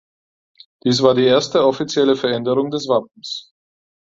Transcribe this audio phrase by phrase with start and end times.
[0.83, 3.53] Dies war die erste offizielle Veränderung des Wappens.